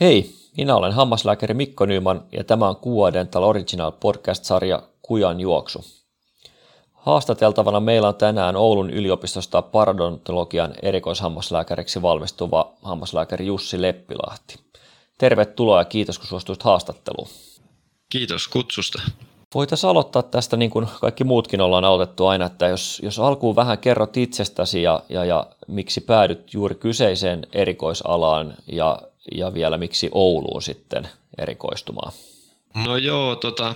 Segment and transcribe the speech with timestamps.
[0.00, 5.84] Hei, minä olen hammaslääkäri Mikko Nyman ja tämä on QA Dental Original podcast-sarja Kujan juoksu.
[6.92, 14.56] Haastateltavana meillä on tänään Oulun yliopistosta parodontologian erikoishammaslääkäriksi valmistuva hammaslääkäri Jussi Leppilahti.
[15.18, 17.28] Tervetuloa ja kiitos kun suostuit haastatteluun.
[18.10, 19.02] Kiitos kutsusta.
[19.54, 23.78] Voitaisiin aloittaa tästä niin kuin kaikki muutkin ollaan aloitettu aina, että jos, jos alkuun vähän
[23.78, 28.98] kerrot itsestäsi ja, ja, ja miksi päädyt juuri kyseiseen erikoisalaan ja,
[29.32, 32.12] ja vielä miksi Ouluun sitten erikoistumaan?
[32.74, 33.74] No joo, tota,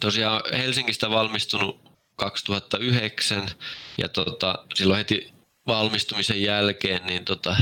[0.00, 1.80] tosiaan Helsingistä valmistunut
[2.16, 3.48] 2009
[3.98, 5.32] ja tota, silloin heti
[5.66, 7.56] valmistumisen jälkeen niin tota,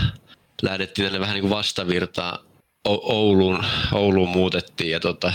[0.63, 2.39] lähdettiin tänne vähän niin kuin vastavirtaa
[2.85, 5.33] Ouluun, Ouluun muutettiin ja tota,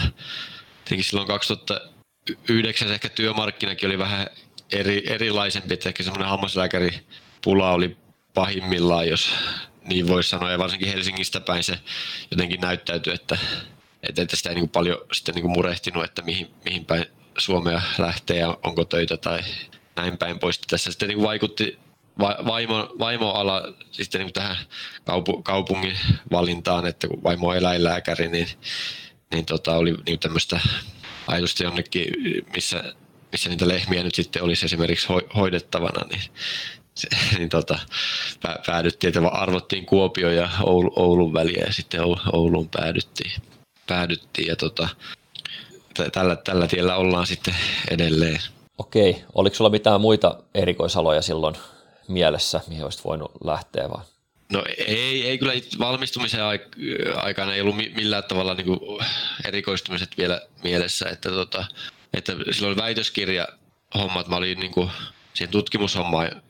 [1.02, 4.27] silloin 2009 ehkä työmarkkinakin oli vähän
[4.72, 7.98] eri, erilaisempi, että ehkä semmoinen hammaslääkäripula oli
[8.34, 9.30] pahimmillaan, jos
[9.86, 11.80] niin voisi sanoa, ja varsinkin Helsingistä päin se
[12.32, 13.38] jotenkin näyttäytyi, että,
[14.20, 17.06] että sitä ei niin paljon sitten niin murehtinut, että mihin, mihin päin
[17.38, 19.40] Suomea lähtee ja onko töitä tai
[19.95, 20.59] näin päin pois.
[20.59, 21.80] Tässä sitten niin vaikutti
[22.20, 24.58] vaimo, vaimoala sitten niin tähän
[25.06, 25.97] kaupu, kaupungin
[26.31, 28.47] valintaan, että kun vaimo on eläinlääkäri, niin,
[29.34, 30.59] niin tota, oli niin tämmöistä
[31.28, 32.08] ajatusta jonnekin,
[32.53, 32.94] missä,
[33.31, 36.22] missä niitä lehmiä nyt sitten olisi esimerkiksi hoidettavana, niin,
[37.38, 37.80] niin tota,
[38.66, 42.02] päädyttiin, että arvottiin Kuopio ja Oulu, Oulun väliä ja sitten
[42.33, 43.31] Ouluun päädyttiin.
[43.88, 44.88] päädyttiin ja tota,
[46.11, 47.55] tällä, tällä tiellä ollaan sitten
[47.91, 48.39] edelleen.
[48.77, 51.55] Okei, oliko sulla mitään muita erikoisaloja silloin
[52.08, 54.02] mielessä, mihin olisit voinut lähteä vai?
[54.52, 56.41] No ei, ei kyllä valmistumisen
[57.16, 58.80] aikana ei ollut millään tavalla niin
[59.45, 61.66] erikoistumiset vielä mielessä, että, tota,
[62.13, 63.47] että silloin väitöskirja
[63.95, 64.91] hommat, mä olin niin kuin
[65.33, 66.41] siihen tutkimushommaan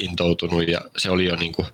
[0.00, 1.68] intoutunut ja se oli jo niin kuin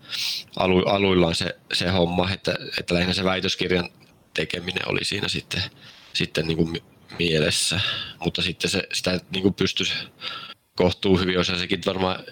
[0.57, 3.91] alu, aluillaan se, se homma, että, että lähinnä se väitöskirjan
[4.35, 5.63] tekeminen oli siinä sitten,
[6.13, 6.83] sitten niin kuin
[7.19, 7.81] mielessä,
[8.25, 9.93] mutta sitten se, sitä niin kuin pystyisi
[10.77, 12.25] kohtuu hyvin, olisi sekin varmaan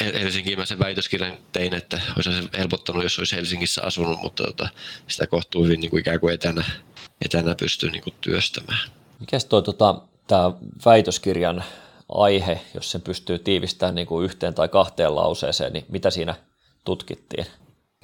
[0.00, 4.68] Helsinkiin mä sen väitöskirjan tein, että olisi se helpottanut, jos olisi Helsingissä asunut, mutta tota,
[5.08, 6.64] sitä kohtuu hyvin niin kuin ikään kuin etänä,
[7.24, 8.90] etänä pystyy niin kuin työstämään.
[9.20, 10.52] Mikäs toi tota, tämä
[10.84, 11.64] väitöskirjan
[12.08, 16.34] aihe, jos sen pystyy tiivistämään niin kuin yhteen tai kahteen lauseeseen, niin mitä siinä
[16.84, 17.46] tutkittiin?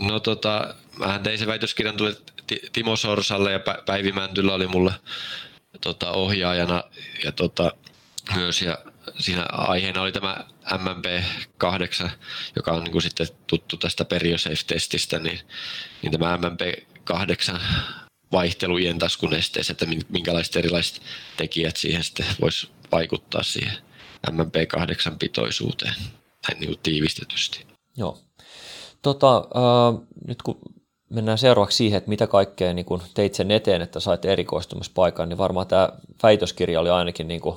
[0.01, 2.17] No tota, mä tein sen väitöskirjan tuli
[2.73, 4.93] Timo Sorsalle ja Päivi Mäntylä oli mulle
[5.81, 6.85] tota, ohjaajana
[7.25, 7.73] ja tota,
[8.35, 8.79] myös ja
[9.19, 10.37] siinä aiheena oli tämä
[10.71, 12.11] MMP8,
[12.57, 15.41] joka on niin kuin sitten tuttu tästä PerioSafe-testistä, niin,
[16.03, 17.59] niin tämä MMP8
[18.33, 21.03] vaihtelujen taskun esteessä, että minkälaiset erilaiset
[21.37, 23.77] tekijät siihen sitten voisi vaikuttaa siihen
[24.31, 25.95] MMP8 pitoisuuteen
[26.49, 27.67] näin niin tiivistetysti.
[27.97, 28.19] Joo.
[29.03, 30.59] Tota, äh, nyt kun
[31.11, 35.39] mennään seuraavaksi siihen, että mitä kaikkea niin kun teit sen eteen, että sait erikoistumispaikan, niin
[35.39, 35.89] varmaan tämä
[36.23, 37.57] väitöskirja oli ainakin niin kuin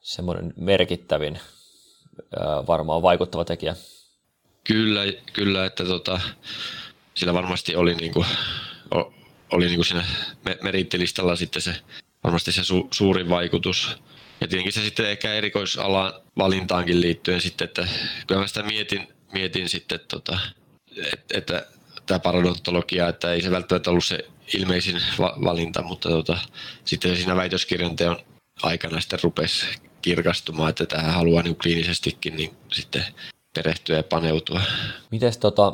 [0.00, 1.38] semmoinen merkittävin
[2.66, 3.76] varmaan vaikuttava tekijä.
[4.64, 5.00] Kyllä,
[5.32, 6.20] kyllä että tota,
[7.14, 8.26] sillä varmasti oli, niin kuin,
[9.52, 10.04] oli niin kuin siinä
[10.62, 11.74] merittilistalla sitten se,
[12.24, 13.96] varmasti se su, suurin vaikutus.
[14.40, 17.88] Ja tietenkin se sitten ehkä erikoisalan valintaankin liittyen sitten, että
[18.26, 20.38] kyllä mä sitä mietin, mietin sitten, tota,
[21.12, 21.66] että, että
[22.06, 26.38] tämä parodontologia, että ei se välttämättä ollut se ilmeisin valinta, mutta tota,
[26.84, 28.16] sitten siinä väitöskirjan teon
[28.62, 29.66] aikana sitten rupesi
[30.02, 33.04] kirkastumaan, että tähän haluaa niin kliinisestikin niin sitten
[33.54, 34.60] perehtyä ja paneutua.
[35.10, 35.72] Miten tota,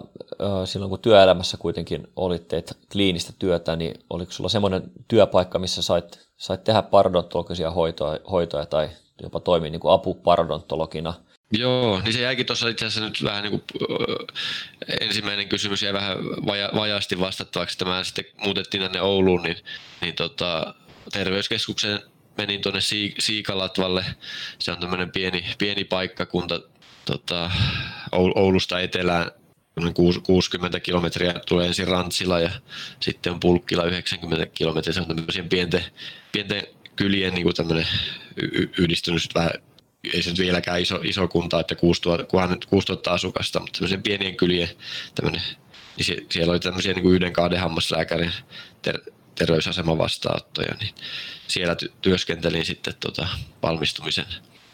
[0.65, 6.29] silloin kun työelämässä kuitenkin olit teet kliinistä työtä, niin oliko sulla semmoinen työpaikka, missä sait,
[6.37, 8.89] sait tehdä parodontologisia hoitoja, hoitoja tai
[9.23, 11.15] jopa toimia niin kuin apuparodontologina?
[11.59, 13.63] Joo, niin se jäikin tuossa itse asiassa nyt vähän niin kuin,
[15.01, 17.79] ensimmäinen kysymys jäi vähän vaja, vajaasti vastattavaksi.
[17.79, 19.57] Tämä sitten muutettiin tänne Ouluun, niin,
[20.01, 20.75] niin tota,
[21.13, 22.01] terveyskeskuksen
[22.39, 22.81] menin tuonne
[23.19, 24.05] Siikalatvalle.
[24.59, 26.61] Se on tämmöinen pieni, pieni paikkakunta
[27.05, 27.51] tota,
[28.13, 29.31] Oulusta etelään
[30.25, 32.51] 60 kilometriä tulee ensin Rantsila ja
[33.01, 34.93] sitten on Pulkkila 90 kilometriä.
[34.93, 35.85] Se on tämmöisiä pienten,
[36.33, 36.67] pienten
[36.97, 37.87] kylien niin kuin
[38.79, 39.51] yhdistynyt vähän
[40.13, 42.27] ei se nyt vieläkään iso, iso kunta, että 6000,
[42.69, 44.69] 6000 asukasta, mutta tämmöisen pienien kylien
[45.15, 45.43] tämmöinen,
[45.97, 48.33] niin siellä oli tämmöisiä niin kuin yhden kahden hammaslääkärin
[48.83, 49.01] ter,
[49.35, 50.95] terveysaseman vastaanottoja, niin
[51.49, 53.29] siellä ty- työskentelin sitten tota
[53.63, 54.27] valmistumisen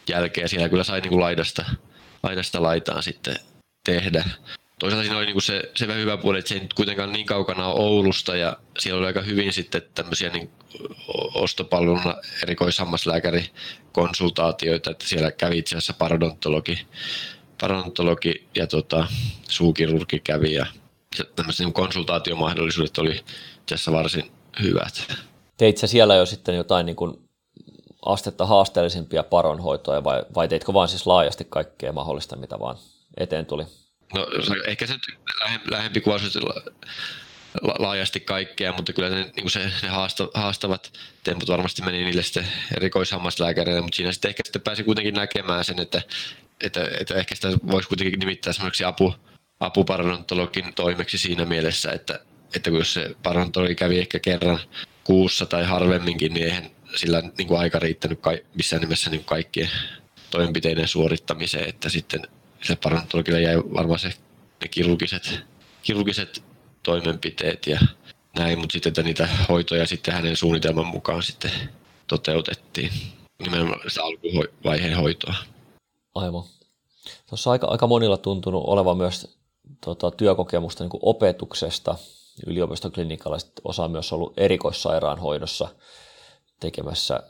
[0.08, 0.48] jälkeen.
[0.48, 1.64] Siellä kyllä sai niin kuin laidasta,
[2.22, 3.36] laidasta laitaan sitten
[3.84, 4.24] tehdä.
[4.78, 7.26] Toisaalta siinä oli niin kuin se, se hyvä puoli, että se ei nyt kuitenkaan niin
[7.26, 10.50] kaukana ole Oulusta ja siellä oli aika hyvin sitten tämmöisiä niin
[11.34, 16.86] ostopalveluna erikoishammaslääkärikonsultaatioita, että siellä kävi itse asiassa parodontologi,
[17.60, 19.06] parodontologi ja tota,
[19.48, 20.66] suukirurgi kävi ja
[21.36, 23.20] tämmöiset niin konsultaatiomahdollisuudet oli
[23.66, 24.30] tässä varsin
[24.62, 25.16] hyvät.
[25.56, 27.29] Teit sä siellä jo sitten jotain niin kuin
[28.06, 32.76] astetta haasteellisempia paronhoitoja vai, vai teitkö vaan siis laajasti kaikkea mahdollista, mitä vaan
[33.16, 33.64] eteen tuli?
[34.14, 34.26] No
[34.66, 34.94] ehkä se
[35.70, 36.38] lähempi kuvaus
[37.78, 39.88] laajasti kaikkea, mutta kyllä ne, niin se, ne
[40.34, 40.92] haastavat
[41.24, 45.80] temput varmasti meni niille sitten erikoishammaslääkäreille, mutta siinä sitten ehkä sitten pääsi kuitenkin näkemään sen,
[45.80, 46.02] että,
[46.60, 49.14] että, että ehkä sitä voisi kuitenkin nimittää semmoiseksi apu,
[49.60, 52.20] apuparodontologin toimeksi siinä mielessä, että,
[52.56, 54.60] että kun jos se parodontologi kävi ehkä kerran
[55.04, 58.20] kuussa tai harvemminkin, niin eihän sillä niin kuin aika riittänyt
[58.54, 59.70] missään nimessä niin kaikkien
[60.30, 62.22] toimenpiteiden suorittamiseen, että sitten
[62.62, 64.08] se parodontologille jäi varmaan se,
[64.60, 65.40] ne kirurgiset,
[65.82, 66.42] kirurgiset
[66.82, 67.80] toimenpiteet ja
[68.36, 71.50] näin, mutta sitten että niitä hoitoja sitten hänen suunnitelman mukaan sitten
[72.06, 72.92] toteutettiin,
[73.42, 75.34] nimenomaan sitä alkuvaiheen hoitoa.
[76.14, 76.44] Aivan.
[77.28, 79.38] Tuossa aika, aika monilla tuntunut olevan myös
[79.84, 81.98] tota, työkokemusta niin kuin opetuksesta
[82.46, 85.68] yliopistoklinikalla, osa myös ollut erikoissairaanhoidossa
[86.60, 87.20] tekemässä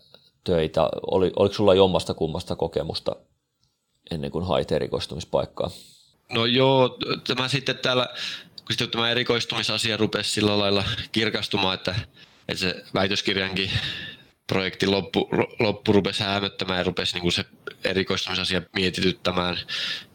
[0.44, 0.88] töitä.
[1.10, 3.16] Oli, oliko sulla jommasta kummasta kokemusta
[4.10, 5.70] ennen kuin hait erikoistumispaikkaa?
[6.32, 8.08] No joo, tämä sitten täällä
[8.70, 11.94] kun sitten tämä erikoistumisasia rupesi sillä lailla kirkastumaan, että,
[12.48, 13.70] että se väitöskirjankin
[14.46, 15.28] projekti loppu,
[15.58, 17.44] loppu rupesi häämöttämään ja rupesi niin kuin se
[17.84, 19.58] erikoistumisasia mietityttämään,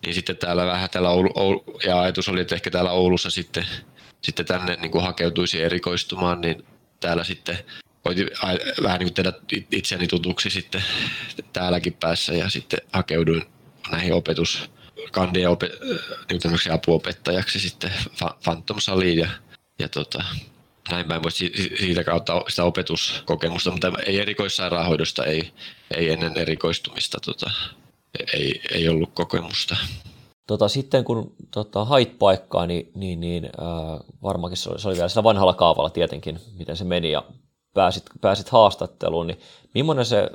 [0.05, 3.67] niin sitten täällä vähän täällä Oulu, Oulu, ja ajatus oli, että ehkä täällä Oulussa sitten,
[4.21, 6.65] sitten tänne niin kuin hakeutuisi erikoistumaan, niin
[6.99, 7.57] täällä sitten
[8.05, 8.29] voitin
[8.83, 9.33] vähän niin kuin tehdä
[9.71, 10.83] itseäni tutuksi sitten
[11.53, 13.43] täälläkin päässä ja sitten hakeuduin
[13.91, 14.69] näihin opetus,
[15.11, 15.71] kandia opet,
[16.29, 17.91] niin apuopettajaksi sitten
[18.43, 19.29] Phantom Saliin ja,
[19.79, 20.23] ja tota,
[20.91, 25.51] näin päin voisi siitä kautta sitä opetuskokemusta, mutta ei erikoissairaanhoidosta, ei,
[25.97, 27.51] ei ennen erikoistumista tota,
[28.33, 29.75] ei, ei ollut kokemusta.
[30.47, 34.95] Tota, sitten kun tota, hait paikkaa, niin, niin, niin äh, varmaankin se oli, se oli
[34.95, 37.23] vielä sillä vanhalla kaavalla tietenkin, miten se meni ja
[37.75, 39.39] pääsit, pääsit haastatteluun, niin
[39.73, 40.29] millainen se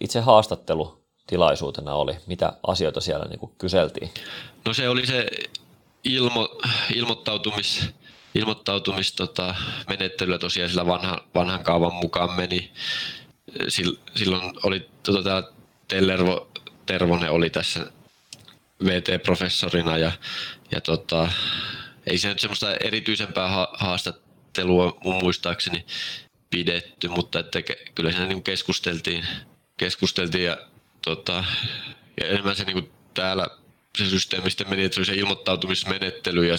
[0.00, 2.16] itse haastattelu tilaisuutena oli?
[2.26, 4.10] Mitä asioita siellä niin kuin kyseltiin?
[4.64, 5.26] No se oli se
[6.04, 6.48] ilmo,
[6.94, 7.90] ilmoittautumis,
[8.34, 9.54] ilmoittautumis tota,
[10.40, 12.72] tosiaan sillä vanha, vanhan kaavan mukaan meni.
[14.16, 15.48] Silloin oli tota, täällä
[15.88, 16.48] Tellervo
[16.86, 17.86] Tervonen oli tässä
[18.84, 20.12] VT-professorina ja,
[20.70, 21.28] ja tota,
[22.06, 25.84] ei se nyt semmoista erityisempää haastattelua mun muistaakseni
[26.50, 27.58] pidetty, mutta että
[27.94, 29.26] kyllä siinä niin keskusteltiin,
[29.76, 30.58] keskusteltiin ja
[31.02, 31.44] tota,
[32.20, 33.46] ja enemmän se niin täällä
[33.98, 36.56] se systeemi sitten meni, että se oli se ilmoittautumismenettely ja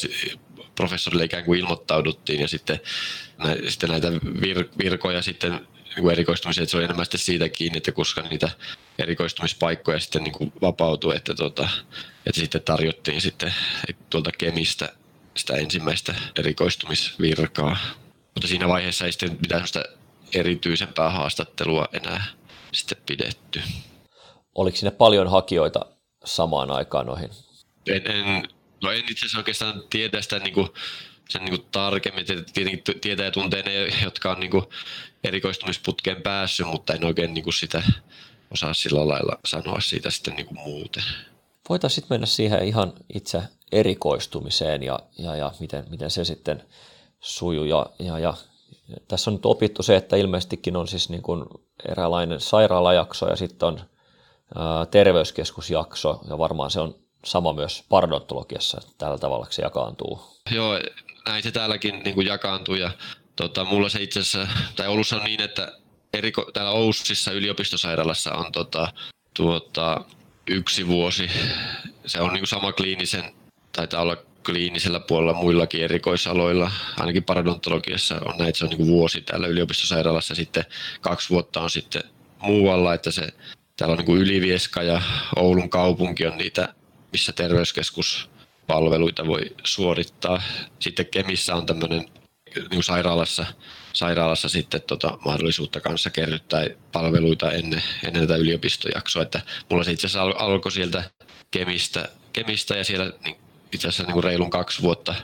[0.76, 2.80] professorille ikään kuin ilmoittauduttiin ja sitten,
[3.38, 4.12] nä, sitten näitä
[4.42, 8.22] vir, virkoja sitten niin kuin erikoistumiseen, että se oli enemmän sitten siitä kiinni, että koska
[8.22, 8.50] niitä
[9.00, 11.70] erikoistumispaikkoja sitten niin kuin vapautui, että, tota,
[12.26, 13.54] että sitten tarjottiin sitten
[14.10, 14.94] tuolta Kemistä
[15.38, 17.78] sitä ensimmäistä erikoistumisvirkaa.
[18.36, 19.66] Mutta siinä vaiheessa ei sitten mitään
[20.34, 22.26] erityisempää haastattelua enää
[22.72, 23.62] sitten pidetty
[24.56, 25.86] oliko sinne paljon hakijoita
[26.26, 27.30] samaan aikaan noihin?
[27.88, 28.44] En, en,
[28.84, 30.68] no en itse asiassa oikeastaan tiedä sitä niin kuin,
[31.30, 32.26] sen niin kuin tarkemmin.
[32.26, 34.66] Tietenkin tietää ja tuntee ne, jotka on niin kuin
[35.24, 37.84] erikoistumisputkeen päässyt, mutta en oikein niin kuin sitä
[38.52, 41.04] osaa sillä lailla sanoa siitä sitten niin kuin muuten.
[41.70, 43.42] Voitaisiin sitten mennä siihen ihan itse
[43.72, 46.64] erikoistumiseen ja, ja, ja miten, miten se sitten
[47.22, 47.66] sujuu.
[47.66, 48.34] Ja, ja, ja
[49.08, 51.46] tässä on nyt opittu se, että ilmeisestikin on siis niin kuin
[51.90, 53.82] eräänlainen sairaalajakso ja sitten on
[54.92, 60.22] terveyskeskusjakso, ja varmaan se on sama myös pardontologiassa, tällä tavalla se jakaantuu.
[60.52, 60.80] Joo,
[61.28, 62.92] näin se täälläkin niin kuin jakaantuu, ja
[63.36, 65.78] tota, mulla se itse asiassa, tai Oulussa on niin, että
[66.14, 68.94] eriko, täällä Oussissa yliopistosairaalassa on tota,
[69.34, 70.06] tuota,
[70.48, 71.30] yksi vuosi,
[72.06, 73.34] se on niin kuin sama kliinisen,
[73.72, 79.22] taitaa olla kliinisellä puolella muillakin erikoisaloilla, ainakin paradontologiassa on näin, että se on niin vuosi
[79.22, 80.66] täällä yliopistosairaalassa, sitten
[81.02, 82.04] kaksi vuotta on sitten
[82.40, 83.28] muualla, että se
[83.82, 85.02] Täällä on niin Ylivieska ja
[85.36, 86.74] Oulun kaupunki on niitä,
[87.12, 90.42] missä terveyskeskuspalveluita voi suorittaa.
[90.80, 92.06] Sitten Kemissä on tämmöinen
[92.72, 93.46] niin sairaalassa,
[93.94, 99.24] sairaalassa sitten tota, mahdollisuutta kanssa kerryttää palveluita ennen, ennen tätä yliopistojaksoa.
[99.24, 101.04] Että mulla se itse asiassa alkoi sieltä
[101.52, 103.36] Kemistä, Kemistä ja siellä niin,
[103.72, 105.16] itse asiassa niin kuin reilun kaksi vuotta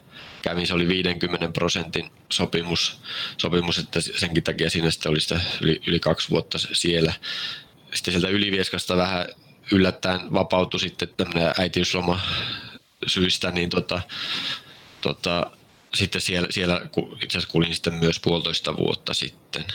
[0.42, 3.01] kävin, se oli 50 prosentin sopimus,
[3.38, 7.13] sopimus että senkin takia siinä sitten oli sitä yli, yli kaksi vuotta siellä.
[7.94, 9.27] Sitten sieltä Ylivieskasta vähän
[9.72, 12.20] yllättäen vapautui sitten tämmöinen äitiysloma
[13.08, 14.01] syistä, niin tota,
[15.01, 15.51] tota,
[15.94, 16.82] sitten siellä, siellä
[17.24, 19.66] itse asiassa kulin sitten myös puolitoista vuotta sitten.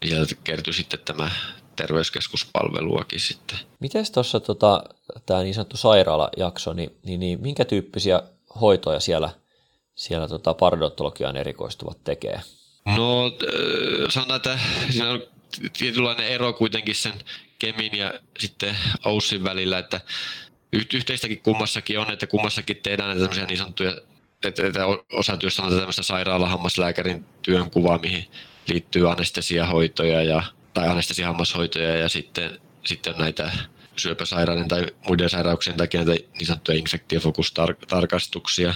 [0.00, 1.30] Niin sieltä kertyi sitten tämä
[1.76, 3.58] terveyskeskuspalveluakin sitten.
[3.80, 4.84] Miten tuossa tota,
[5.26, 8.22] tämä niin sanottu sairaalajakso, niin, niin, niin minkä tyyppisiä
[8.60, 9.30] hoitoja siellä,
[9.94, 12.40] siellä tota parodontologiaan erikoistuvat tekee?
[12.96, 13.32] No
[14.08, 14.58] sanotaan, että
[14.90, 15.22] siinä on
[15.78, 17.14] tietynlainen ero kuitenkin sen
[17.58, 20.00] Kemin ja sitten Oussin välillä, että
[20.72, 23.96] yhteistäkin kummassakin on, että kummassakin tehdään näitä tämmöisiä niin sanottuja,
[24.44, 24.80] että, että
[25.12, 28.24] osa työstä on tämmöistä sairaalahammaslääkärin työnkuvaa, mihin
[28.68, 30.42] liittyy anestesiahoitoja ja,
[30.74, 33.52] tai anestesiahammashoitoja ja sitten, sitten näitä
[33.96, 38.74] syöpäsairauden tai muiden sairauksien takia näitä niin sanottuja infektiofokustarkastuksia.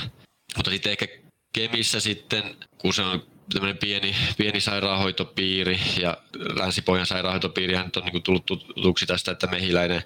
[0.57, 1.07] Mutta sitten ehkä
[1.53, 3.23] Kemissä sitten, kun se on
[3.53, 10.03] tämmöinen pieni, pieni sairaanhoitopiiri ja Länsi-Pohjan sairaanhoitopiiri on niin tullut tutuksi tästä, että mehiläinen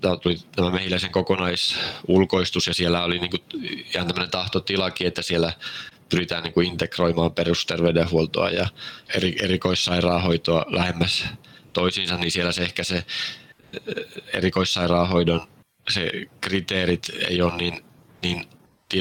[0.00, 3.42] tämä tuli tämä mehiläisen kokonaisulkoistus ja siellä oli niin kuin
[3.94, 5.52] ihan tämmöinen tahtotilakin, että siellä
[6.10, 8.68] pyritään niin kuin integroimaan perusterveydenhuoltoa ja
[9.16, 11.24] eri, erikoissairaanhoitoa lähemmäs
[11.72, 13.04] toisiinsa, niin siellä se ehkä se
[14.32, 15.46] erikoissairaanhoidon
[15.90, 17.84] se kriteerit ei ole niin,
[18.22, 18.46] niin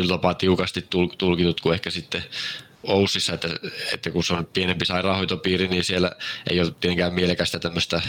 [0.08, 0.88] tapaa tiukasti
[1.18, 2.24] tulkitut kuin ehkä sitten
[2.84, 3.48] Oussissa, että,
[3.94, 6.12] että kun se on pienempi sairaanhoitopiiri, niin siellä
[6.50, 8.02] ei ole tietenkään mielekästä tämmöistä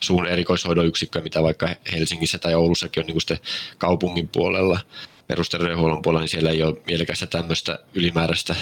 [0.00, 3.38] suun erikoishoidon yksikköä, mitä vaikka Helsingissä tai Oulussakin on niin kuin
[3.78, 4.80] kaupungin puolella,
[5.26, 8.56] perusterveydenhuollon puolella, niin siellä ei ole mielekästä tämmöistä ylimääräistä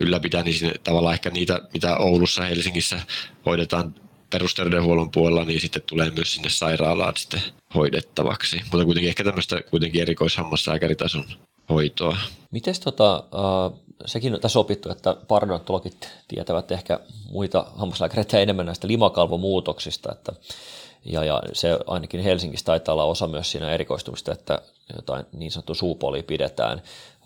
[0.00, 3.00] ylläpitää, niin sinne, tavallaan ehkä niitä, mitä Oulussa, Helsingissä
[3.46, 3.94] hoidetaan
[4.30, 7.42] perusterveydenhuollon puolella, niin sitten tulee myös sinne sairaalaan sitten
[7.74, 8.60] hoidettavaksi.
[8.70, 11.24] Mutta kuitenkin ehkä tämmöistä kuitenkin erikoishammaslääkäritason
[11.68, 12.16] hoitoa.
[12.50, 18.88] Miten tota, äh, sekin on tässä opittu, että parodontologit tietävät ehkä muita hammaslääkäreitä enemmän näistä
[18.88, 20.32] limakalvomuutoksista, että
[21.04, 24.62] ja, ja se ainakin Helsingissä taitaa olla osa myös siinä erikoistumista, että
[24.96, 26.78] jotain niin sanottu suupoli pidetään.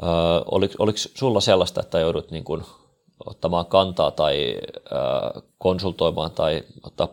[0.02, 0.08] Äh,
[0.50, 2.62] oliko, oliko sulla sellaista, että joudut niin kuin
[3.26, 7.08] ottamaan kantaa tai äh, konsultoimaan tai ottaa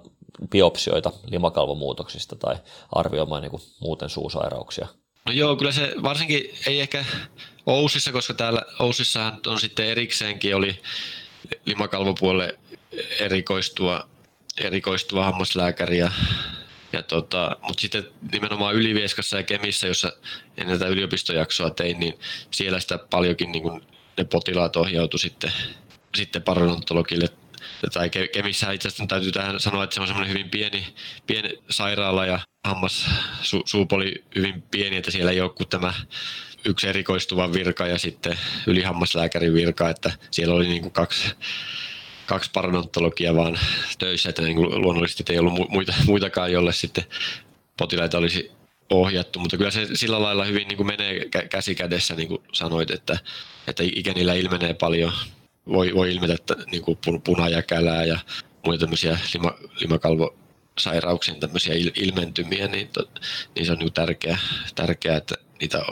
[0.50, 2.56] biopsioita limakalvomuutoksista tai
[2.92, 4.88] arvioimaan niin kuin muuten suusairauksia?
[5.26, 7.06] No joo, kyllä se varsinkin ei ehkä
[7.66, 10.80] Oussissa, koska täällä Oussissahan on sitten erikseenkin oli
[11.66, 12.60] limakalvopuolelle
[13.20, 14.08] erikoistua,
[14.66, 16.12] erikoistua hammaslääkäri ja,
[16.94, 20.14] ja tota, mutta sitten nimenomaan Ylivieskassa ja Kemissä, jossa
[20.58, 22.20] ennen tätä yliopistojaksoa tein, niin
[22.52, 23.82] siellä sitä paljonkin niin kuin
[24.18, 25.52] ne potilaat ohjautu sitten,
[26.16, 27.28] sitten parodontologille.
[27.94, 30.88] Tai Kemissä itse asiassa täytyy tähän sanoa, että se on semmoinen hyvin pieni,
[31.28, 33.06] pieni sairaala ja hammas
[33.42, 35.94] su, suupoli hyvin pieni, että siellä ei ole kuin tämä
[36.66, 41.30] yksi erikoistuva virka ja sitten ylihammaslääkärin virka, että siellä oli niin kuin kaksi,
[42.32, 43.60] kaksi parodontologia vaan
[44.00, 47.04] töissä, että niin luonnollisesti ei ollut muita, muitakaan, jolle sitten
[47.78, 48.52] potilaita olisi
[48.90, 52.92] ohjattu, mutta kyllä se sillä lailla hyvin niin kuin menee käsi kädessä, niin kuin sanoit,
[52.92, 53.20] että,
[53.68, 55.14] että ikänillä ilmenee paljon,
[55.68, 58.20] voi, voi ilmetä niin kuin punajäkälää ja
[58.66, 63.10] muita tämmöisiä lima, limakalvosairauksien tämmöisiä ilmentymiä, niin, to,
[63.56, 64.38] niin se on niin tärkeää,
[64.76, 65.86] tärkeää, että niitä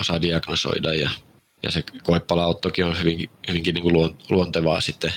[0.00, 0.94] osaa diagnosoida.
[0.94, 1.10] Ja,
[1.62, 5.12] ja se koepalauttokin on hyvinkin, hyvinkin niin kuin luontevaa sitten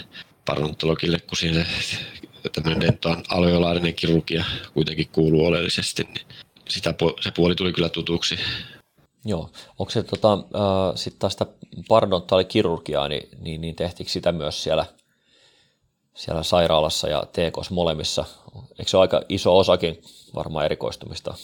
[0.45, 1.67] parodontologille, kun siihen
[2.53, 6.25] tämmöinen dentoan alveolaarinen kirurgia kuitenkin kuuluu oleellisesti, niin
[6.69, 8.39] sitä, se puoli tuli kyllä tutuksi.
[9.25, 9.49] Joo,
[9.79, 11.45] onko se tota, äh, sitten taas sitä
[11.87, 14.85] parodontaalikirurgiaa, niin, niin, niin tehtikö sitä myös siellä,
[16.13, 18.25] siellä sairaalassa ja TKs molemmissa?
[18.79, 20.01] Eikö se ole aika iso osakin
[20.35, 21.35] varmaan erikoistumista?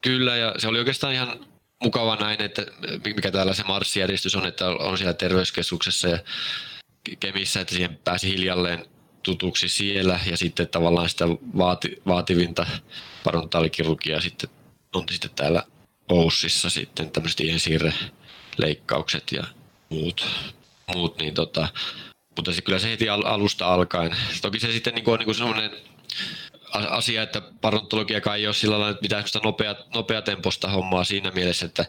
[0.00, 1.46] Kyllä, ja se oli oikeastaan ihan
[1.82, 2.66] mukava näin, että
[3.04, 6.18] mikä täällä se marssijärjestys on, että on siellä terveyskeskuksessa ja
[7.20, 8.84] Kemissä, että siihen pääsi hiljalleen
[9.22, 11.24] tutuksi siellä ja sitten tavallaan sitä
[11.58, 12.66] vaati, vaativinta
[13.24, 14.50] parontaalikirurgiaa sitten
[14.94, 15.62] on sitten täällä
[16.08, 17.40] Oussissa sitten tämmöiset
[18.56, 19.44] leikkaukset ja
[19.88, 20.26] muut,
[20.94, 21.68] muut niin tota,
[22.36, 24.16] mutta se, kyllä se heti alusta alkaen.
[24.42, 25.70] Toki se sitten niin on niin semmoinen
[26.72, 31.86] asia, että parontologia ei ole sillä lailla mitään nopea, nopeatempoista hommaa siinä mielessä, että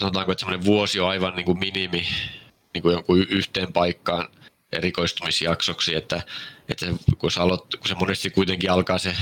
[0.00, 2.06] sanotaanko, että semmoinen vuosi on aivan niin kuin minimi
[2.74, 4.28] niin kuin jonkun yhteen paikkaan
[4.76, 6.22] erikoistumisjaksoksi, että,
[6.68, 6.86] että
[7.18, 9.16] kun, sä aloit, kun se monesti kuitenkin alkaa se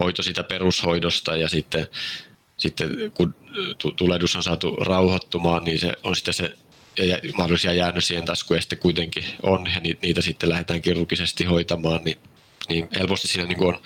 [0.00, 1.86] hoito sitä perushoidosta ja sitten,
[2.56, 3.34] sitten kun
[3.96, 6.56] tulehdus on saatu rauhoittumaan, niin se on sitten se
[6.98, 12.18] ja mahdollisia jäännösien taskuja sitten kuitenkin on ja niitä sitten lähdetään kirurgisesti hoitamaan, niin
[12.68, 13.78] niin helposti siinä niin on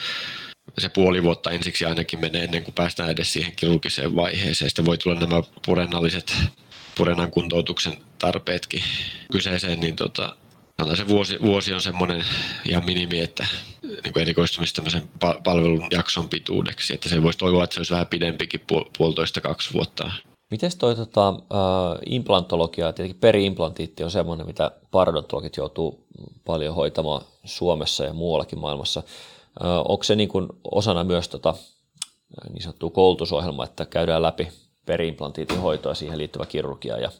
[0.78, 4.70] se puoli vuotta ensiksi ainakin menee ennen kuin päästään edes siihen kirurgiseen vaiheeseen.
[4.70, 6.34] Sitten voi tulla nämä purennalliset
[6.94, 8.82] purenan kuntoutuksen tarpeetkin
[9.32, 10.36] kyseeseen, niin tota,
[10.96, 12.24] se vuosi, vuosi on semmoinen
[12.68, 13.46] ihan minimi, että
[13.82, 15.08] niin kuin erikoistumista tämmöisen
[15.44, 19.72] palvelun jakson pituudeksi, että se voisi toivoa, että se olisi vähän pidempikin, puol- puolitoista kaksi
[19.72, 20.10] vuotta.
[20.50, 21.34] Miten toi tota,
[22.06, 26.06] implantologia, tietenkin periimplantiitti on semmoinen, mitä parodontologit joutuu
[26.44, 29.02] paljon hoitamaan Suomessa ja muuallakin maailmassa.
[29.88, 31.54] Onko se niin kuin osana myös tota,
[32.52, 34.48] niin sanottua koulutusohjelmaa, että käydään läpi
[34.86, 37.10] periimplantiitin hoitoa ja siihen liittyvä kirurgia ja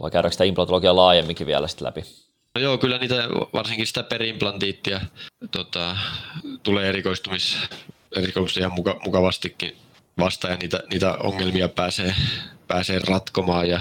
[0.00, 2.27] vai käydäänkö sitä implantologiaa laajemminkin vielä sitten läpi?
[2.58, 3.14] No joo, kyllä niitä,
[3.52, 5.00] varsinkin sitä perimplantiittia
[5.50, 5.96] tota,
[6.62, 7.58] tulee erikoistumis,
[8.16, 9.76] erikoistumisia ihan muka, mukavastikin
[10.18, 12.14] vastaan ja niitä, niitä ongelmia pääsee,
[12.68, 13.80] pääsee ratkomaan ja,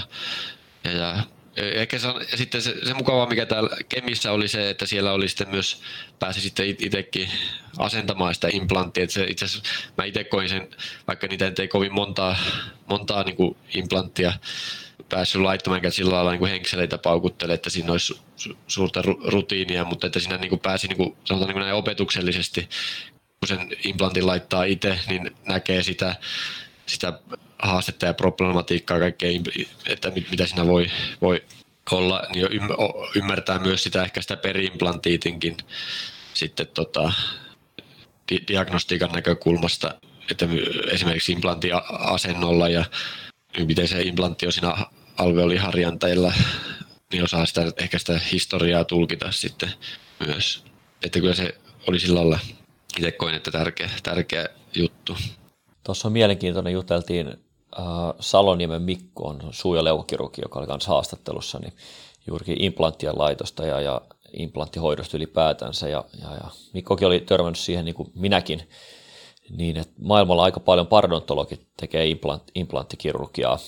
[0.83, 1.23] ja, ja
[1.55, 5.11] Ehkä se on, ja sitten se, se mukava, mikä täällä Kemissä oli se, että siellä
[5.11, 5.81] oli sitten myös,
[6.19, 7.29] pääsi sitten itsekin
[7.77, 9.03] asentamaan sitä implanttia.
[9.03, 10.69] Itse asiassa mä itse koin sen,
[11.07, 12.37] vaikka niitä ei kovin montaa,
[12.89, 14.33] montaa niin implanttia
[15.09, 20.19] päässyt laittamaan, sillä lailla niin henkseleitä paukuttele, että siinä olisi su- suurta rutiinia, mutta että
[20.19, 22.69] siinä niin kuin pääsi niin kuin, sanotaan niin kuin näin opetuksellisesti,
[23.39, 26.15] kun sen implantin laittaa itse, niin näkee sitä,
[26.85, 27.19] sitä
[27.59, 29.39] haastetta ja problematiikkaa kaikkea,
[29.87, 31.43] että mitä siinä voi, voi
[31.91, 32.47] olla, niin
[33.15, 35.57] ymmärtää myös sitä ehkä sitä perimplantiitinkin
[36.33, 37.11] sitten tota,
[38.31, 39.95] di- diagnostiikan näkökulmasta,
[40.31, 40.47] että
[40.91, 42.85] esimerkiksi implanttiasennolla ja
[43.65, 44.75] miten se implantti on siinä
[45.17, 46.33] alveoliharjanteilla,
[47.11, 49.71] niin osaa sitä, ehkä sitä historiaa tulkita sitten
[50.27, 50.63] myös.
[51.03, 51.55] Että kyllä se
[51.87, 52.39] oli sillä lailla
[52.97, 55.17] itse koin, että tärkeä, tärkeä juttu.
[55.83, 57.85] Tuossa on mielenkiintoinen, juteltiin äh,
[58.19, 61.73] Saloniemen Mikko on suu- ja leukokirurgi, joka oli kanssa haastattelussa, niin
[62.27, 64.01] juurikin implanttien laitosta ja, ja
[64.33, 65.89] implanttihoidosta ylipäätänsä.
[65.89, 68.69] Ja, ja, ja Mikkokin oli törmännyt siihen niin kuin minäkin,
[69.49, 73.59] niin että maailmalla aika paljon parodontologit tekee implant, implanttikirurgiaa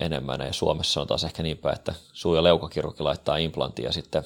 [0.00, 3.92] enemmän, ja Suomessa on taas ehkä niin päin, että suu- ja leukokirurgi laittaa implanttia ja
[3.92, 4.24] sitten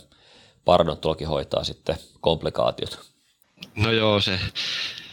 [0.64, 3.00] parodontologi hoitaa sitten komplikaatiot.
[3.74, 4.40] No joo, se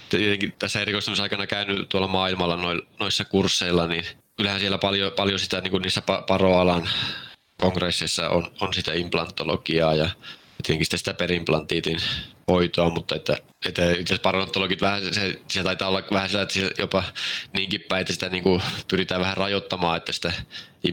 [0.10, 2.58] tietenkin tässä erikoistumisaikana käynyt tuolla maailmalla
[3.00, 4.06] noissa kursseilla, niin
[4.38, 6.90] kyllähän siellä paljon, paljon sitä niin kuin niissä paroalan
[7.62, 10.10] kongresseissa on, on sitä implantologiaa ja
[10.66, 12.00] tietenkin sitä, sitä perimplantiitin
[12.52, 16.82] hoitoa, mutta että, että itse asiassa parodontologit vähän, se, se taitaa olla vähän sillä, että
[16.82, 17.04] jopa
[17.54, 20.34] niinkin päin, että sitä niin kuin pyritään vähän rajoittamaan, että sitä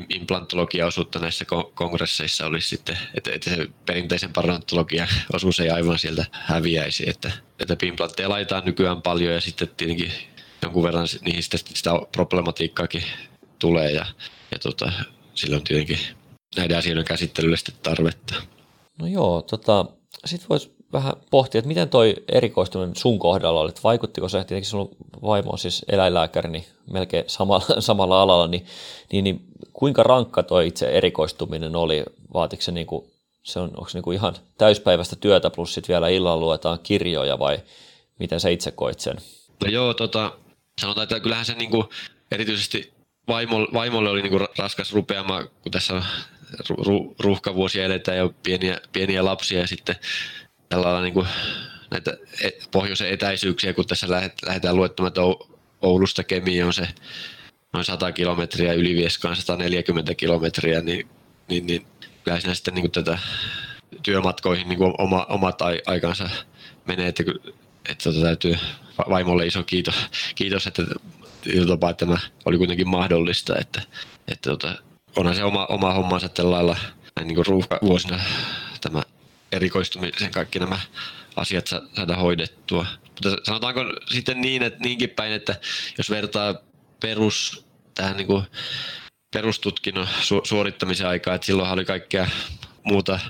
[0.09, 6.25] implantologia osuutta näissä kongresseissa olisi sitten, että, että se perinteisen parodontologian osuus ei aivan sieltä
[6.33, 10.13] häviäisi, että, että implantteja laitetaan nykyään paljon ja sitten tietenkin
[10.63, 13.05] jonkun verran niihin sitä, sitä problematiikkaakin
[13.59, 14.07] tulee ja,
[14.51, 14.93] ja tota,
[15.35, 15.99] silloin tietenkin
[16.57, 18.35] näiden asioiden käsittelylle sitten tarvetta.
[19.01, 19.87] No joo, tota,
[20.25, 24.71] sitten voisi vähän pohtia, että miten toi erikoistuminen sun kohdalla oli, että vaikuttiko se, tietenkin
[24.71, 28.67] sun vaimo on siis eläinlääkäri, niin melkein samalla, samalla alalla, niin,
[29.13, 33.11] niin, niin kuinka rankka toi itse erikoistuminen oli, vaatiko se, niin kuin,
[33.43, 37.39] se on, onko se niin kuin ihan täyspäiväistä työtä plus sitten vielä illalla luetaan kirjoja
[37.39, 37.59] vai
[38.19, 39.17] miten sä itse koit sen?
[39.65, 40.33] No joo, tota,
[40.81, 41.85] sanotaan, että kyllähän se niin kuin,
[42.31, 42.93] erityisesti
[43.29, 46.03] vaimolle, vaimolle oli niin kuin raskas rupeama, kun tässä
[46.69, 49.97] ru, ruuhkavuosia eletään ja pieniä, pieniä lapsia ja sitten
[50.69, 51.27] tällä niin kuin
[51.91, 54.07] näitä e, pohjoisen etäisyyksiä, kun tässä
[54.47, 55.13] lähdetään luettamaan,
[55.83, 56.89] Oulusta Kemiin on se
[57.73, 61.09] noin 100 kilometriä, Ylivieskaan 140 kilometriä, niin,
[61.49, 61.87] niin, niin
[62.25, 63.19] kyllä siinä sitten niin tätä
[64.03, 66.29] työmatkoihin niin oma, omat aikansa
[66.87, 67.23] menee, että,
[67.89, 68.57] että tuota, täytyy
[69.11, 69.95] vaimolle iso kiitos,
[70.35, 73.83] kiitos että, että tämä oli kuitenkin mahdollista, että,
[74.29, 74.75] että tuota,
[75.17, 76.77] onhan se oma, oma hommansa tällä lailla
[77.17, 78.21] näin niin ruuhkavuosina
[78.81, 79.03] tämä
[79.53, 80.79] erikoistumisen kaikki nämä
[81.37, 82.87] asiat saada hoidettua.
[83.09, 85.57] Mutta sanotaanko sitten niin, että niinkin päin, että
[85.99, 86.55] jos vertaa
[87.01, 88.45] perus tähän niin kuin
[89.35, 92.29] perustutkinnon su- suorittamisen aikaa, että silloin oli kaikkea
[92.83, 93.21] muuta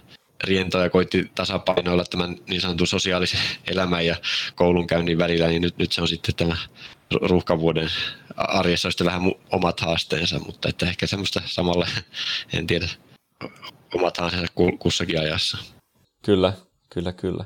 [0.45, 4.17] rientoa ja koitti tasapainoilla tämän niin sanotun sosiaalisen elämän ja
[4.55, 6.57] koulunkäynnin välillä, niin nyt, nyt se on sitten tämä
[7.15, 7.89] ruuhkavuoden
[8.37, 9.23] arjessa on vähän
[9.53, 11.87] omat haasteensa, mutta että ehkä semmoista samalla,
[12.59, 12.89] en tiedä,
[13.95, 15.59] omat haasteensa kussakin ajassa.
[16.25, 16.53] Kyllä,
[16.91, 17.45] kyllä, kyllä.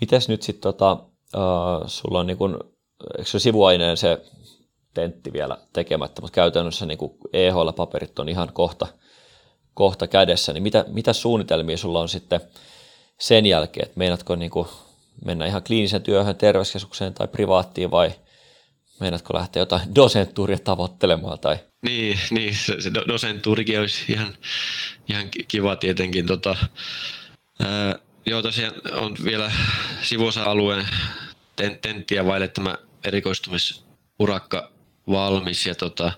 [0.00, 2.74] Mites nyt sitten, tota, uh, sulla on niin kun,
[3.18, 4.22] eikö se sivuaineen se
[4.94, 6.98] tentti vielä tekemättä, mutta käytännössä niin
[7.32, 8.86] EHL-paperit on ihan kohta,
[9.74, 12.40] kohta kädessä, niin mitä, mitä suunnitelmia sulla on sitten
[13.20, 14.50] sen jälkeen, että meinaatko niin
[15.24, 18.12] mennä ihan kliinisen työhön, terveyskeskukseen tai privaattiin vai
[19.00, 21.38] meinaatko lähteä jotain dosenttuuria tavoittelemaan?
[21.38, 21.56] Tai?
[21.82, 24.34] Niin, niin se, se dosenttuurikin olisi ihan,
[25.08, 26.26] ihan kiva tietenkin.
[26.26, 26.56] Tota,
[27.60, 29.52] ää, Joo, tosiaan on vielä
[30.02, 30.88] sivuosa-alueen
[31.82, 34.72] tenttiä vaille tämä erikoistumisurakka
[35.08, 35.66] valmis.
[35.66, 36.12] Ja tota,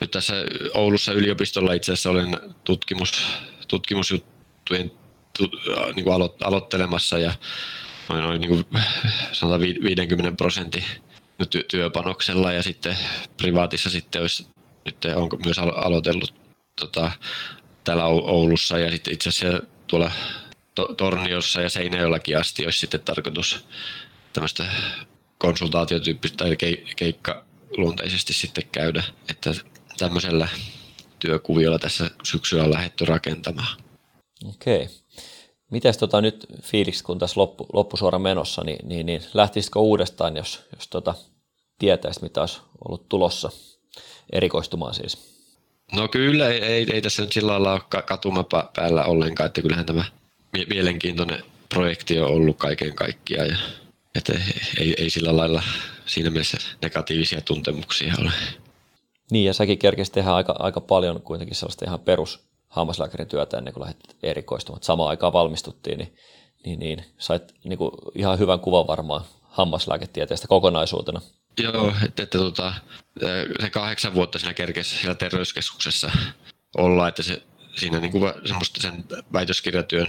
[0.00, 0.34] nyt tässä
[0.74, 3.26] Oulussa yliopistolla itse asiassa olen tutkimus,
[3.68, 4.92] tutkimusjuttujen
[5.38, 5.50] tu,
[5.94, 7.32] niin kuin alo, aloittelemassa ja
[8.08, 8.82] noin, noin niin kuin,
[9.32, 10.84] sanotaan 50 prosentin
[11.70, 12.96] työpanoksella ja sitten
[13.36, 14.46] privaatissa sitten olisi,
[14.84, 16.34] nyt on myös aloitellut
[16.80, 17.12] tota,
[17.84, 20.10] täällä Oulussa ja sitten itse asiassa tuolla
[20.74, 23.66] to- Torniossa ja Seinäjoellakin asti olisi sitten tarkoitus
[24.32, 24.64] tämmöistä
[25.38, 29.54] konsultaatiotyyppistä tai ke- keikkaluonteisesti sitten käydä, että
[29.98, 30.48] tämmöisellä
[31.18, 33.76] työkuviolla tässä syksyllä on lähdetty rakentamaan.
[34.44, 34.88] Okei.
[35.70, 40.60] Mites tota nyt fiiliksi, kun tässä loppu, loppusuora menossa, niin, niin, niin lähtisitkö uudestaan, jos,
[40.74, 41.14] jos tota,
[41.78, 43.50] tietäisit, mitä olisi ollut tulossa
[44.32, 45.36] erikoistumaan siis?
[45.92, 49.86] No kyllä, ei, ei, ei tässä nyt sillä lailla ole katuma päällä ollenkaan, että kyllähän
[49.86, 50.04] tämä
[50.68, 53.48] mielenkiintoinen projekti on ollut kaiken kaikkiaan.
[53.48, 53.56] Ja,
[54.14, 54.32] että
[54.80, 55.62] ei, ei sillä lailla
[56.06, 58.32] siinä mielessä negatiivisia tuntemuksia ole.
[59.30, 63.74] Niin, ja säkin kerkesit tehdä aika, aika paljon kuitenkin sellaista ihan perus hammaslääkärin työtä ennen
[63.74, 64.82] kuin lähdit erikoistumaan.
[64.82, 66.16] Samaan aikaan valmistuttiin, niin,
[66.64, 71.20] niin, niin sait niin kuin ihan hyvän kuvan varmaan hammaslääketieteestä kokonaisuutena.
[71.58, 72.72] Joo, että, että tota,
[73.60, 76.10] se kahdeksan vuotta siinä kerkesi siellä terveyskeskuksessa
[76.78, 77.42] olla, että se,
[77.76, 78.12] siinä niin
[78.44, 80.06] semmoista sen väitöskirjatyön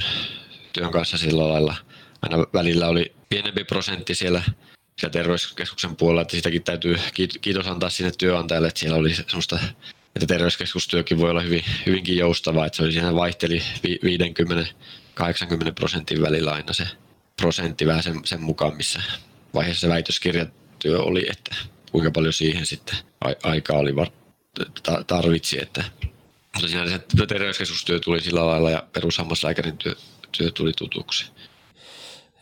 [0.74, 1.76] työn kanssa sillä lailla
[2.22, 4.41] aina välillä oli pienempi prosentti siellä,
[5.00, 6.98] siellä terveyskeskuksen puolella, että sitäkin täytyy
[7.41, 9.60] kiitos antaa sinne työnantajalle, että siellä oli semmoista,
[10.17, 13.62] että terveyskeskustyökin voi olla hyvin, hyvinkin joustavaa, että se oli siinä vaihteli
[15.19, 15.21] 50-80
[15.75, 16.88] prosentin välillä aina se
[17.41, 19.01] prosentti vähän sen, sen mukaan, missä
[19.53, 21.56] vaiheessa se väitöskirjatyö oli, että
[21.91, 22.95] kuinka paljon siihen sitten
[23.43, 23.93] aikaa oli
[25.08, 25.84] tarvitsi, että
[26.53, 29.95] mutta siinä se terveyskeskustyö tuli sillä lailla ja perushammaslääkärin työ,
[30.38, 31.25] työ tuli tutuksi.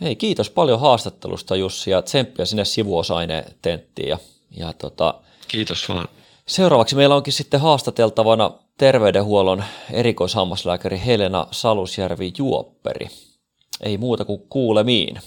[0.02, 4.10] Hei, kiitos paljon haastattelusta Jussi ja tsemppiä sinne sivuosaineen tenttiin.
[4.10, 4.18] Ja,
[4.58, 5.16] ja tota,
[5.48, 6.08] kiitos vaan.
[6.48, 13.08] Seuraavaksi meillä onkin sitten haastateltavana terveydenhuollon erikoishammaslääkäri Helena Salusjärvi Juopperi.
[13.82, 15.20] Ei muuta kuin kuulemiin.